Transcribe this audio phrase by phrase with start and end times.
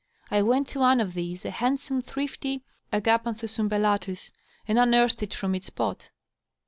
[0.31, 4.31] I went to one of these, a handsome, thrifty AgapanJthus umbeUatuSf
[4.67, 6.09] and unearthed it from its pot.